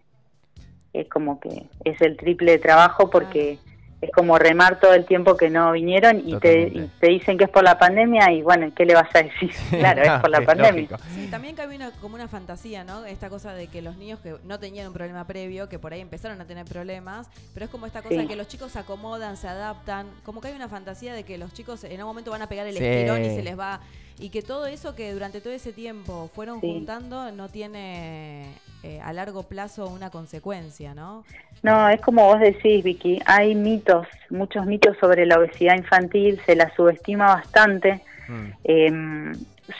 es 0.93 1.07
como 1.09 1.39
que 1.39 1.65
es 1.85 2.01
el 2.01 2.17
triple 2.17 2.53
de 2.53 2.59
trabajo 2.59 3.09
porque 3.09 3.57
es 4.01 4.09
como 4.11 4.37
remar 4.39 4.79
todo 4.79 4.93
el 4.95 5.05
tiempo 5.05 5.37
que 5.37 5.49
no 5.51 5.71
vinieron 5.73 6.23
y 6.27 6.35
te, 6.39 6.63
y 6.69 6.89
te 6.99 7.07
dicen 7.07 7.37
que 7.37 7.43
es 7.43 7.49
por 7.51 7.63
la 7.63 7.77
pandemia 7.77 8.31
y 8.31 8.41
bueno, 8.41 8.71
¿qué 8.75 8.83
le 8.85 8.95
vas 8.95 9.07
a 9.15 9.21
decir? 9.21 9.51
claro, 9.69 10.01
es 10.01 10.21
por 10.21 10.29
la 10.31 10.39
Es 10.39 10.45
pandemia. 10.45 10.71
lógico. 10.71 10.97
Sí, 11.13 11.27
también 11.29 11.55
que 11.55 11.61
había 11.61 11.75
una, 11.77 11.91
como 11.91 12.15
una 12.15 12.27
fantasía, 12.27 12.83
¿no? 12.83 13.05
Esta 13.05 13.29
cosa 13.29 13.53
de 13.53 13.67
que 13.67 13.81
los 13.83 13.97
niños 13.97 14.19
que 14.21 14.35
no 14.43 14.59
tenían 14.59 14.87
un 14.87 14.93
problema 14.93 15.25
previo, 15.27 15.69
que 15.69 15.77
por 15.77 15.93
ahí 15.93 16.01
empezaron 16.01 16.41
a 16.41 16.45
tener 16.45 16.65
problemas, 16.65 17.29
pero 17.53 17.65
es 17.65 17.71
como 17.71 17.85
esta 17.85 18.01
cosa 18.01 18.15
Sí. 18.15 18.21
de 18.21 18.27
que 18.27 18.35
los 18.35 18.47
chicos 18.47 18.71
se 18.71 18.79
acomodan, 18.79 19.37
se 19.37 19.47
adaptan, 19.47 20.07
como 20.23 20.41
que 20.41 20.47
hay 20.47 20.55
una 20.55 20.67
fantasía 20.67 21.13
de 21.13 21.23
que 21.23 21.37
los 21.37 21.53
chicos 21.53 21.83
en 21.83 21.91
algún 21.99 22.07
momento 22.07 22.31
van 22.31 22.41
a 22.41 22.47
pegar 22.49 22.65
el 22.65 22.75
Sí. 22.77 22.83
estirón 22.83 23.21
y 23.23 23.29
se 23.35 23.43
les 23.43 23.57
va... 23.57 23.81
Y 24.19 24.29
que 24.29 24.41
todo 24.41 24.65
eso 24.67 24.93
que 24.95 25.13
durante 25.13 25.41
todo 25.41 25.53
ese 25.53 25.73
tiempo 25.73 26.29
fueron 26.35 26.59
Sí. 26.61 26.67
juntando 26.67 27.31
no 27.31 27.49
tiene 27.49 28.45
eh, 28.83 28.99
a 29.03 29.13
largo 29.13 29.43
plazo 29.43 29.87
una 29.87 30.09
consecuencia, 30.09 30.93
¿no? 30.93 31.23
No, 31.63 31.89
es 31.89 32.01
como 32.01 32.25
vos 32.25 32.39
decís, 32.39 32.83
Vicky, 32.83 33.21
hay 33.25 33.55
mitos, 33.55 34.07
muchos 34.29 34.65
mitos 34.65 34.97
sobre 34.97 35.25
la 35.25 35.37
obesidad 35.37 35.75
infantil, 35.75 36.41
se 36.45 36.55
la 36.55 36.73
subestima 36.75 37.27
bastante, 37.27 38.01
Mm, 38.31 38.51
eh, 38.63 39.31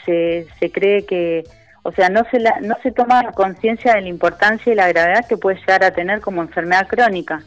se, 0.04 0.46
se 0.58 0.70
cree 0.70 1.04
que, 1.06 1.44
o 1.82 1.92
sea, 1.92 2.10
no 2.10 2.24
se, 2.30 2.38
la, 2.38 2.60
no 2.60 2.76
se 2.82 2.92
toma 2.92 3.32
conciencia 3.32 3.94
de 3.94 4.02
la 4.02 4.08
importancia 4.08 4.72
y 4.72 4.76
la 4.76 4.88
gravedad 4.88 5.26
que 5.26 5.36
puede 5.36 5.58
llegar 5.58 5.84
a 5.84 5.92
tener 5.92 6.20
como 6.20 6.42
enfermedad 6.42 6.86
crónica. 6.86 7.42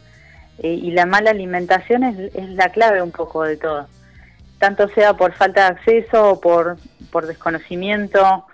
Eh, 0.58 0.72
y 0.72 0.90
la 0.92 1.06
mala 1.06 1.30
alimentación 1.30 2.02
es, 2.02 2.34
es 2.34 2.48
la 2.50 2.70
clave 2.70 3.02
un 3.02 3.12
poco 3.12 3.44
de 3.44 3.56
todo. 3.56 3.88
Tanto 4.58 4.88
sea 4.88 5.14
por 5.14 5.32
falta 5.32 5.64
de 5.64 5.78
acceso 5.78 6.30
o 6.30 6.40
por, 6.40 6.78
por 7.10 7.26
desconocimiento, 7.26 8.46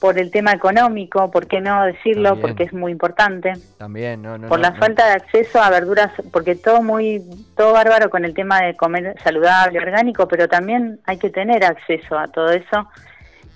por 0.00 0.18
el 0.18 0.30
tema 0.30 0.52
económico, 0.52 1.30
¿por 1.30 1.46
qué 1.46 1.60
no 1.60 1.84
decirlo? 1.84 2.30
También. 2.30 2.40
Porque 2.40 2.62
es 2.64 2.72
muy 2.72 2.90
importante 2.90 3.52
También, 3.78 4.22
no, 4.22 4.38
no. 4.38 4.48
por 4.48 4.58
no, 4.58 4.62
la 4.62 4.70
no. 4.70 4.76
falta 4.78 5.06
de 5.06 5.12
acceso 5.12 5.60
a 5.62 5.68
verduras, 5.70 6.10
porque 6.32 6.54
todo 6.56 6.82
muy, 6.82 7.22
todo 7.56 7.72
bárbaro 7.74 8.08
con 8.10 8.24
el 8.24 8.32
tema 8.34 8.62
de 8.62 8.74
comer 8.76 9.14
saludable, 9.22 9.78
orgánico, 9.78 10.26
pero 10.26 10.48
también 10.48 11.00
hay 11.04 11.18
que 11.18 11.28
tener 11.30 11.64
acceso 11.64 12.18
a 12.18 12.28
todo 12.28 12.50
eso. 12.50 12.88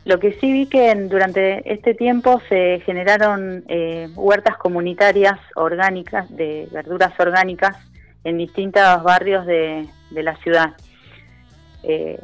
Lo 0.04 0.18
que 0.20 0.34
sí 0.34 0.52
vi 0.52 0.66
que 0.66 0.90
en- 0.90 1.08
durante 1.08 1.72
este 1.72 1.94
tiempo 1.94 2.38
se 2.50 2.82
generaron 2.84 3.64
eh, 3.68 4.08
huertas 4.14 4.58
comunitarias 4.58 5.38
orgánicas, 5.56 6.28
de 6.36 6.68
verduras 6.70 7.18
orgánicas, 7.18 7.74
en 8.22 8.36
distintos 8.36 9.02
barrios 9.02 9.46
de, 9.46 9.86
de 10.10 10.22
la 10.22 10.36
ciudad. 10.36 10.74
Eh, 11.82 12.18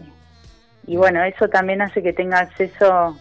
y 0.92 0.96
bueno, 0.96 1.22
eso 1.22 1.48
también 1.48 1.82
hace 1.82 2.02
que 2.02 2.12
tenga 2.12 2.38
acceso 2.40 3.16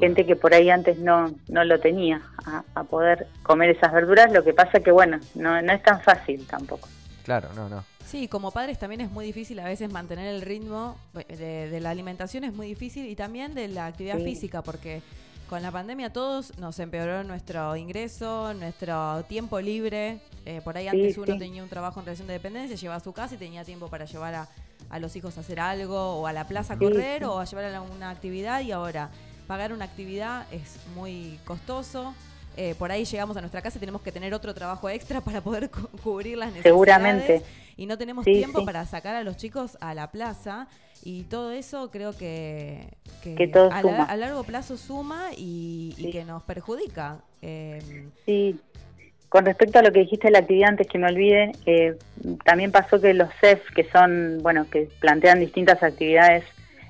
gente 0.00 0.24
que 0.24 0.36
por 0.36 0.54
ahí 0.54 0.70
antes 0.70 0.98
no, 0.98 1.30
no 1.48 1.64
lo 1.64 1.78
tenía 1.78 2.22
a, 2.46 2.62
a 2.74 2.84
poder 2.84 3.26
comer 3.42 3.70
esas 3.70 3.92
verduras, 3.92 4.32
lo 4.32 4.42
que 4.42 4.54
pasa 4.54 4.80
que 4.80 4.90
bueno, 4.90 5.18
no, 5.34 5.60
no 5.60 5.72
es 5.72 5.82
tan 5.82 6.00
fácil 6.00 6.46
tampoco. 6.46 6.88
Claro, 7.24 7.48
no, 7.54 7.68
no. 7.68 7.84
Sí, 8.06 8.26
como 8.26 8.50
padres 8.50 8.78
también 8.78 9.02
es 9.02 9.10
muy 9.10 9.24
difícil 9.26 9.58
a 9.60 9.64
veces 9.64 9.92
mantener 9.92 10.34
el 10.34 10.40
ritmo 10.42 10.96
de, 11.12 11.68
de 11.68 11.80
la 11.80 11.90
alimentación, 11.90 12.44
es 12.44 12.54
muy 12.54 12.66
difícil 12.66 13.06
y 13.06 13.14
también 13.14 13.54
de 13.54 13.68
la 13.68 13.86
actividad 13.86 14.16
Sí. 14.16 14.24
física, 14.24 14.62
porque 14.62 15.02
con 15.48 15.62
la 15.62 15.70
pandemia 15.70 16.12
todos 16.12 16.56
nos 16.58 16.78
empeoró 16.80 17.22
nuestro 17.24 17.76
ingreso, 17.76 18.54
nuestro 18.54 19.24
tiempo 19.24 19.60
libre. 19.60 20.20
Eh, 20.46 20.60
por 20.64 20.76
ahí 20.76 20.84
Sí, 20.84 20.88
antes 20.90 21.18
uno 21.18 21.34
sí. 21.34 21.38
tenía 21.38 21.62
un 21.62 21.68
trabajo 21.68 22.00
en 22.00 22.06
relación 22.06 22.28
de 22.28 22.34
dependencia, 22.34 22.76
llevaba 22.76 22.96
a 22.96 23.04
su 23.04 23.12
casa 23.12 23.34
y 23.34 23.38
tenía 23.38 23.62
tiempo 23.64 23.88
para 23.88 24.06
llevar 24.06 24.34
a, 24.34 24.48
a 24.88 24.98
los 24.98 25.14
hijos 25.16 25.36
a 25.36 25.40
hacer 25.40 25.60
algo 25.60 26.16
o 26.20 26.26
a 26.26 26.32
la 26.32 26.46
plaza 26.48 26.74
a 26.74 26.78
correr 26.78 27.18
sí. 27.20 27.24
o 27.24 27.38
a 27.38 27.44
llevar 27.44 27.74
a 27.74 27.82
una 27.82 28.10
actividad 28.10 28.60
y 28.62 28.72
ahora 28.72 29.10
pagar 29.46 29.72
una 29.72 29.84
actividad 29.84 30.46
es 30.52 30.76
muy 30.94 31.38
costoso. 31.44 32.14
Eh, 32.56 32.74
por 32.78 32.90
ahí 32.90 33.04
llegamos 33.04 33.36
a 33.36 33.40
nuestra 33.40 33.62
casa 33.62 33.78
y 33.78 33.80
tenemos 33.80 34.02
que 34.02 34.10
tener 34.12 34.34
otro 34.34 34.54
trabajo 34.54 34.88
extra 34.88 35.20
para 35.24 35.40
poder 35.40 35.70
cu- 35.70 35.88
cubrir 36.02 36.36
las 36.38 36.48
necesidades. 36.48 36.72
Seguramente. 36.72 37.42
Y 37.76 37.86
no 37.86 37.96
tenemos 37.96 38.24
Sí, 38.24 38.32
tiempo 38.34 38.60
sí. 38.60 38.66
para 38.66 38.84
sacar 38.86 39.14
a 39.14 39.22
los 39.22 39.36
chicos 39.36 39.78
a 39.80 39.94
la 39.94 40.10
plaza. 40.10 40.68
Y 41.02 41.22
todo 41.24 41.50
eso 41.52 41.90
creo 41.90 42.14
que, 42.14 42.92
Que 43.22 43.48
todo 43.48 43.70
a, 43.72 43.82
la- 43.82 44.02
a 44.04 44.16
largo 44.16 44.42
plazo 44.44 44.76
suma 44.76 45.28
y, 45.34 46.10
que 46.12 46.24
nos 46.24 46.42
perjudica. 46.42 47.22
Eh, 47.40 48.08
Sí, 48.26 48.60
con 49.30 49.46
respecto 49.46 49.78
a 49.78 49.82
lo 49.82 49.90
que 49.92 50.00
dijiste 50.00 50.26
de 50.26 50.32
la 50.32 50.40
actividad, 50.40 50.68
antes 50.70 50.86
que 50.88 50.98
me 50.98 51.06
olvide, 51.06 51.52
eh, 51.64 51.94
también 52.44 52.70
pasó 52.72 53.00
que 53.00 53.14
los 53.14 53.28
CEF, 53.40 53.60
que 53.74 53.84
son, 53.84 54.40
bueno, 54.42 54.66
que 54.70 54.88
plantean 55.00 55.40
distintas 55.40 55.82
actividades 55.82 56.44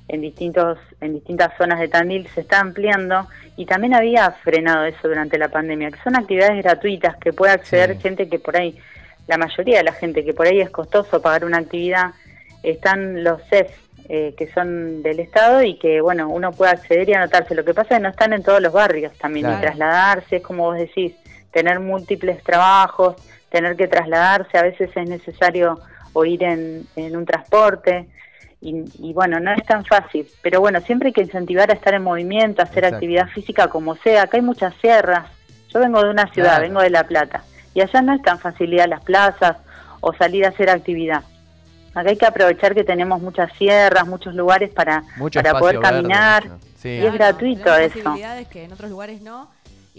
en 0.09 0.23
distintos 0.23 0.76
en 1.00 1.12
distintas 1.14 1.52
zonas 1.56 1.78
de 1.78 1.87
Tandil, 1.87 2.26
se 2.35 2.40
está 2.40 2.59
ampliando 2.61 3.28
y 3.56 3.64
también 3.66 3.94
había 3.94 4.28
frenado 4.42 4.85
eso 4.87 5.06
durante 5.06 5.38
la 5.38 5.49
pandemia, 5.49 5.90
que 5.92 6.00
son 6.02 6.16
actividades 6.16 6.62
gratuitas 6.64 7.16
que 7.18 7.32
puede 7.32 7.52
acceder 7.52 7.94
Sí. 7.97 8.02
gente 8.02 8.28
que 8.28 8.38
por 8.40 8.56
ahí, 8.56 8.76
la 9.28 9.37
mayoría 9.38 9.78
de 9.78 9.85
la 9.85 9.92
gente 9.92 10.25
que 10.25 10.32
por 10.35 10.47
ahí 10.49 10.61
es 10.61 10.70
costoso 10.70 11.23
pagar 11.23 11.44
una 11.44 11.59
actividad, 11.59 12.11
están 12.64 13.23
los 13.23 13.40
CEF, 13.50 13.70
eh, 14.09 14.35
que 14.37 14.49
son 14.49 15.02
del 15.02 15.20
Estado 15.20 15.62
y 15.62 15.78
que, 15.78 16.00
bueno, 16.00 16.28
uno 16.28 16.50
puede 16.52 16.73
acceder 16.73 17.09
y 17.09 17.14
anotarse. 17.14 17.54
Lo 17.54 17.64
que 17.64 17.75
pasa 17.75 17.94
es 17.94 17.99
que 17.99 18.02
no 18.02 18.09
están 18.09 18.32
en 18.32 18.42
todos 18.42 18.61
los 18.61 18.73
barrios 18.73 19.12
también, 19.18 19.47
Claro. 19.47 19.59
y 19.59 19.62
trasladarse, 19.62 20.37
es 20.37 20.42
como 20.42 20.64
vos 20.64 20.76
decís, 20.78 21.14
tener 21.52 21.80
múltiples 21.80 22.42
trabajos, 22.42 23.16
tener 23.50 23.76
que 23.76 23.88
trasladarse, 23.88 24.57
a 24.59 24.62
veces 24.62 24.90
es 24.95 25.09
necesario 25.09 25.80
o 26.12 26.25
ir 26.25 26.42
en, 26.42 26.87
en 26.97 27.16
un 27.16 27.25
transporte. 27.26 28.09
Y, 28.61 28.85
y 28.99 29.12
bueno, 29.14 29.40
no 29.40 29.52
es 29.52 29.64
tan 29.64 29.85
fácil, 29.87 30.26
pero 30.42 30.61
bueno, 30.61 30.80
siempre 30.83 31.09
hay 31.09 31.12
que 31.14 31.23
incentivar 31.23 31.71
a 31.71 31.75
estar 31.75 31.95
en 31.95 32.02
movimiento, 32.02 32.61
a 32.61 32.64
hacer 32.64 32.78
Exacto. 32.85 32.97
actividad 32.97 33.28
física 33.28 33.69
como 33.69 33.97
sea. 33.97 34.23
Acá 34.25 34.37
hay 34.37 34.42
muchas 34.42 34.75
sierras. 34.83 35.26
Yo 35.73 35.80
vengo 35.80 36.02
de 36.02 36.11
una 36.11 36.26
ciudad, 36.33 36.50
Claro. 36.57 36.62
vengo 36.64 36.80
de 36.83 36.90
La 36.90 37.04
Plata, 37.04 37.42
y 37.75 37.80
allá 37.80 38.02
no 38.02 38.12
es 38.12 38.21
tan 38.23 38.38
fácil 38.38 38.73
ir 38.75 38.83
a 38.83 38.87
las 38.87 39.02
plazas 39.02 39.57
o 40.00 40.12
salir 40.12 40.45
a 40.45 40.49
hacer 40.49 40.69
actividad. 40.69 41.23
Acá 41.95 42.11
hay 42.11 42.16
que 42.16 42.26
aprovechar 42.26 42.75
que 42.75 42.85
tenemos 42.85 43.21
muchas 43.23 43.50
sierras, 43.54 44.07
muchos 44.07 44.35
lugares 44.35 44.71
para, 44.71 45.04
Mucho 45.16 45.40
para 45.42 45.59
poder 45.59 45.78
verde, 45.78 45.88
caminar, 45.90 46.45
mucho. 46.49 46.64
Sí. 46.76 46.88
Y 46.88 47.07
es 47.07 47.14
gratuito 47.14 47.64
tenemos 47.64 47.80
eso. 47.97 48.04
posibilidades 48.04 48.49
que 48.49 48.64
en 48.64 48.73
otros 48.73 48.90
lugares 48.90 49.21
no. 49.23 49.49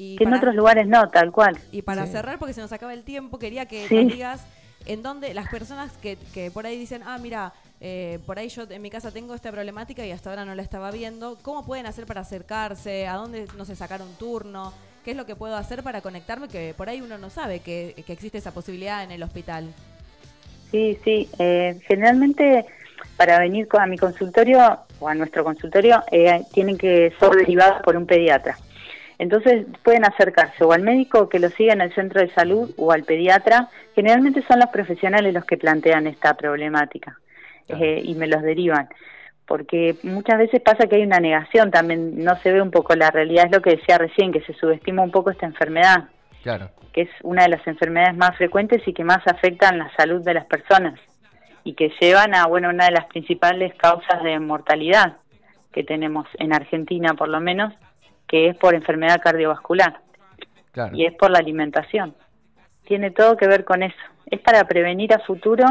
Y 0.04 0.16
que 0.18 0.24
en 0.24 0.34
otros 0.34 0.56
lugares 0.56 0.88
no, 0.88 1.10
tal 1.10 1.32
cual. 1.32 1.60
Y 1.72 1.84
para 1.84 2.08
Sí. 2.08 2.14
cerrar, 2.14 2.40
porque 2.40 2.54
se 2.54 2.62
nos 2.62 2.72
acaba 2.74 2.92
el 2.94 3.04
tiempo, 3.04 3.38
quería 3.38 3.68
que 3.68 3.88
Sí. 3.88 3.96
nos 3.96 4.08
digas 4.08 4.48
en 4.88 5.04
dónde 5.04 5.34
las 5.36 5.48
personas 5.48 5.92
que, 6.02 6.18
que 6.34 6.50
por 6.50 6.66
ahí 6.66 6.76
dicen, 6.76 7.04
ah, 7.06 7.20
mira, 7.20 7.54
eh, 7.82 8.18
por 8.26 8.40
ahí 8.40 8.50
yo 8.50 8.64
en 8.68 8.82
mi 8.82 8.90
casa 8.90 9.12
tengo 9.12 9.36
esta 9.36 9.52
problemática 9.52 10.04
y 10.04 10.12
hasta 10.12 10.32
ahora 10.32 10.44
no 10.44 10.56
la 10.56 10.64
estaba 10.64 10.90
viendo, 10.90 11.38
¿cómo 11.44 11.64
pueden 11.66 11.86
hacer 11.86 12.08
para 12.08 12.22
acercarse? 12.22 13.08
¿A 13.08 13.14
dónde, 13.14 13.46
no 13.58 13.64
sé, 13.66 13.76
sacar 13.76 14.02
un 14.02 14.14
turno? 14.16 14.74
¿Qué 15.06 15.12
es 15.12 15.18
lo 15.18 15.28
que 15.28 15.36
puedo 15.36 15.56
hacer 15.56 15.84
para 15.84 16.02
conectarme? 16.02 16.48
Que 16.48 16.74
por 16.76 16.90
ahí 16.90 17.02
uno 17.02 17.20
no 17.20 17.30
sabe 17.30 17.60
que, 17.60 17.94
que 18.08 18.14
existe 18.14 18.40
esa 18.40 18.54
posibilidad 18.56 19.04
en 19.04 19.12
el 19.12 19.22
hospital. 19.22 19.68
Sí, 20.72 20.98
sí. 21.04 21.30
eh, 21.38 21.80
generalmente 21.88 22.66
para 23.18 23.38
venir 23.40 23.68
a 23.78 23.86
mi 23.86 23.98
consultorio 24.00 24.80
o 25.00 25.08
a 25.08 25.14
nuestro 25.14 25.44
consultorio 25.44 26.02
eh, 26.12 26.44
tienen 26.54 26.78
que 26.78 27.14
ser 27.20 27.30
derivados 27.32 27.84
por 27.84 27.96
un 27.96 28.08
pediatra. 28.08 28.58
Entonces 29.22 29.68
pueden 29.84 30.04
acercarse 30.04 30.64
o 30.64 30.72
al 30.72 30.82
médico 30.82 31.30
que 31.30 31.38
lo 31.38 31.50
siga 31.50 31.74
en 31.74 31.82
el 31.82 31.94
centro 31.94 32.20
de 32.22 32.32
salud 32.32 32.72
o 32.76 32.92
al 32.92 33.04
pediatra. 33.04 33.70
Generalmente 33.94 34.42
son 34.48 34.58
los 34.60 34.70
profesionales 34.70 35.32
los 35.32 35.46
que 35.46 35.58
plantean 35.58 36.08
esta 36.08 36.34
problemática 36.34 37.20
Claro. 37.68 37.84
eh, 37.84 38.02
y 38.04 38.16
me 38.16 38.26
los 38.26 38.42
derivan. 38.42 38.90
Porque 39.46 39.96
muchas 40.02 40.40
veces 40.40 40.60
pasa 40.62 40.88
que 40.88 40.96
hay 40.96 41.04
una 41.04 41.20
negación 41.20 41.70
también, 41.70 42.24
no 42.24 42.36
se 42.38 42.52
ve 42.52 42.64
un 42.64 42.72
poco 42.72 42.96
la 42.96 43.12
realidad, 43.12 43.46
es 43.46 43.52
lo 43.52 43.62
que 43.62 43.76
decía 43.76 44.00
recién, 44.00 44.32
que 44.32 44.42
se 44.42 44.54
subestima 44.54 45.04
un 45.04 45.12
poco 45.12 45.30
esta 45.30 45.46
enfermedad 45.46 46.06
Claro. 46.42 46.72
que 46.92 47.02
es 47.02 47.10
una 47.22 47.44
de 47.44 47.50
las 47.50 47.68
enfermedades 47.68 48.18
más 48.18 48.36
frecuentes 48.38 48.82
y 48.88 48.94
que 48.94 49.04
más 49.04 49.20
afectan 49.28 49.78
la 49.78 49.92
salud 49.98 50.24
de 50.24 50.34
las 50.34 50.46
personas 50.48 51.00
y 51.64 51.76
que 51.76 51.92
llevan 52.02 52.34
a 52.34 52.48
bueno 52.48 52.70
una 52.70 52.86
de 52.86 52.92
las 52.94 53.06
principales 53.06 53.76
causas 53.76 54.24
de 54.24 54.40
mortalidad 54.40 55.18
que 55.72 55.84
tenemos 55.84 56.26
en 56.40 56.54
Argentina 56.54 57.14
por 57.14 57.30
lo 57.30 57.40
menos 57.40 57.72
que 58.32 58.48
es 58.50 58.56
por 58.58 58.74
enfermedad 58.74 59.22
cardiovascular 59.22 60.00
Claro. 60.72 60.96
y 60.96 61.06
es 61.06 61.14
por 61.14 61.30
la 61.30 61.40
alimentación 61.40 62.16
tiene 62.86 63.12
todo 63.12 63.36
que 63.38 63.46
ver 63.48 63.64
con 63.66 63.84
eso 63.84 63.98
es 64.26 64.40
para 64.40 64.64
prevenir 64.64 65.14
a 65.14 65.20
futuro 65.20 65.66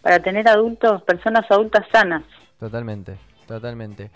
para 0.00 0.20
tener 0.20 0.48
adultos 0.48 1.02
personas 1.02 1.44
adultas 1.50 1.84
sanas 1.92 2.22
Totalmente, 2.60 3.16
totalmente. 3.46 4.10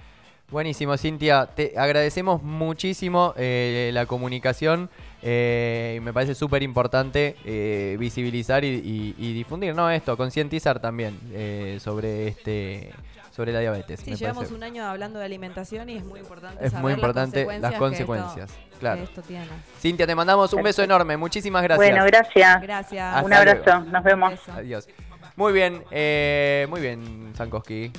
Buenísimo, 0.50 0.96
Cintia. 0.96 1.46
Te 1.46 1.74
agradecemos 1.76 2.42
muchísimo 2.42 3.34
eh, 3.36 3.90
la 3.92 4.06
comunicación. 4.06 4.88
eh, 5.22 5.94
y 5.96 6.00
me 6.00 6.12
parece 6.12 6.34
súper 6.34 6.62
importante 6.62 7.34
eh, 7.44 7.96
visibilizar 7.98 8.64
y, 8.64 8.68
y- 8.68 9.14
y 9.18 9.32
difundir, 9.34 9.74
¿no? 9.74 9.90
Esto, 9.90 10.16
concientizar 10.16 10.78
también 10.80 11.18
eh, 11.32 11.78
sobre 11.80 12.28
este 12.28 12.92
sobre 13.34 13.52
la 13.52 13.60
diabetes. 13.60 14.00
Sí, 14.00 14.10
me 14.12 14.16
llevamos 14.16 14.38
parece. 14.44 14.54
un 14.54 14.62
año 14.64 14.84
hablando 14.86 15.18
de 15.20 15.24
alimentación 15.24 15.88
y 15.90 15.96
es 15.96 16.04
muy 16.04 16.20
importante 16.20 16.64
Es 16.64 16.70
saber 16.72 16.82
muy 16.82 16.92
importante 16.94 17.44
las 17.44 17.60
las 17.60 17.74
consecuencias, 17.74 18.50
que 18.52 18.58
esto- 18.64 18.78
claro. 18.80 18.96
que 18.98 19.04
esto 19.04 19.22
tiene. 19.22 19.46
Cintia, 19.80 20.06
te 20.06 20.14
mandamos 20.14 20.52
un 20.54 20.62
beso 20.62 20.82
enorme. 20.82 21.16
Muchísimas 21.16 21.62
gracias. 21.62 21.88
bueno 21.90 22.04
gracias 22.06 22.62
Gracias. 22.62 23.14
Hasta 23.14 23.26
un 23.26 23.32
abrazo 23.32 23.62
luego. 23.66 23.84
nos 23.92 24.02
vemos. 24.04 24.48
Adiós. 24.48 24.88
Muy 25.36 25.52
bien, 25.52 25.84
eh, 25.90 26.66
muy 26.70 26.80
bien, 26.80 27.32
Sankoski. 27.36 27.92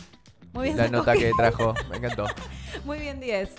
Muy 0.53 0.65
bien, 0.65 0.77
La 0.77 0.87
nota 0.87 1.13
que 1.13 1.31
trajo, 1.37 1.73
me 1.89 1.97
encantó. 1.97 2.25
Muy 2.85 2.99
bien, 2.99 3.19
10. 3.19 3.49